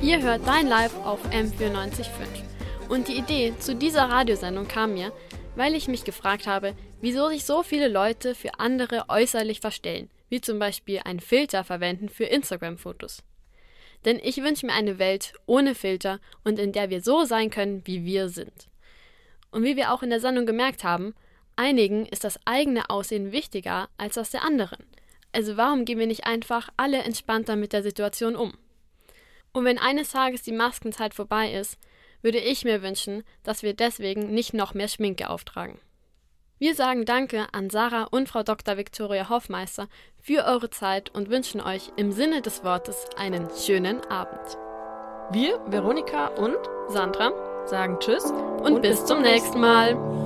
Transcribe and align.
Ihr 0.00 0.22
hört 0.22 0.46
Dein 0.46 0.68
Live 0.68 0.96
auf 1.04 1.18
M945. 1.30 2.44
Und 2.88 3.08
die 3.08 3.16
Idee 3.18 3.52
zu 3.58 3.74
dieser 3.74 4.04
Radiosendung 4.04 4.68
kam 4.68 4.94
mir, 4.94 5.12
weil 5.56 5.74
ich 5.74 5.88
mich 5.88 6.04
gefragt 6.04 6.46
habe, 6.46 6.74
wieso 7.00 7.28
sich 7.28 7.44
so 7.44 7.64
viele 7.64 7.88
Leute 7.88 8.36
für 8.36 8.60
andere 8.60 9.06
äußerlich 9.08 9.58
verstellen, 9.58 10.08
wie 10.28 10.40
zum 10.40 10.60
Beispiel 10.60 11.00
einen 11.04 11.18
Filter 11.18 11.64
verwenden 11.64 12.08
für 12.08 12.26
Instagram-Fotos. 12.26 13.24
Denn 14.04 14.20
ich 14.22 14.40
wünsche 14.40 14.66
mir 14.66 14.72
eine 14.72 15.00
Welt 15.00 15.32
ohne 15.46 15.74
Filter 15.74 16.20
und 16.44 16.60
in 16.60 16.70
der 16.70 16.90
wir 16.90 17.02
so 17.02 17.24
sein 17.24 17.50
können, 17.50 17.82
wie 17.84 18.04
wir 18.04 18.28
sind. 18.28 18.68
Und 19.50 19.64
wie 19.64 19.76
wir 19.76 19.92
auch 19.92 20.04
in 20.04 20.10
der 20.10 20.20
Sendung 20.20 20.46
gemerkt 20.46 20.84
haben, 20.84 21.12
einigen 21.56 22.06
ist 22.06 22.22
das 22.22 22.38
eigene 22.44 22.88
Aussehen 22.88 23.32
wichtiger 23.32 23.88
als 23.98 24.14
das 24.14 24.30
der 24.30 24.44
anderen. 24.44 24.86
Also 25.32 25.56
warum 25.56 25.84
gehen 25.84 25.98
wir 25.98 26.06
nicht 26.06 26.24
einfach 26.24 26.68
alle 26.76 26.98
entspannter 26.98 27.56
mit 27.56 27.72
der 27.72 27.82
Situation 27.82 28.36
um? 28.36 28.54
Und 29.58 29.64
wenn 29.64 29.78
eines 29.78 30.12
Tages 30.12 30.42
die 30.42 30.52
Maskenzeit 30.52 31.14
vorbei 31.14 31.52
ist, 31.52 31.78
würde 32.22 32.38
ich 32.38 32.64
mir 32.64 32.80
wünschen, 32.80 33.24
dass 33.42 33.64
wir 33.64 33.74
deswegen 33.74 34.32
nicht 34.32 34.54
noch 34.54 34.72
mehr 34.72 34.86
Schminke 34.86 35.28
auftragen. 35.28 35.80
Wir 36.60 36.76
sagen 36.76 37.04
Danke 37.04 37.48
an 37.50 37.68
Sarah 37.68 38.04
und 38.04 38.28
Frau 38.28 38.44
Dr. 38.44 38.76
Viktoria 38.76 39.28
Hoffmeister 39.28 39.88
für 40.20 40.44
eure 40.44 40.70
Zeit 40.70 41.12
und 41.12 41.28
wünschen 41.28 41.60
euch 41.60 41.90
im 41.96 42.12
Sinne 42.12 42.40
des 42.40 42.62
Wortes 42.62 43.06
einen 43.16 43.48
schönen 43.50 44.00
Abend. 44.02 44.56
Wir, 45.32 45.58
Veronika 45.66 46.28
und 46.28 46.56
Sandra, 46.86 47.32
sagen 47.66 47.98
Tschüss 47.98 48.26
und, 48.26 48.74
und 48.74 48.82
bis 48.82 49.04
zum 49.06 49.22
nächsten 49.22 49.58
Mal. 49.58 50.08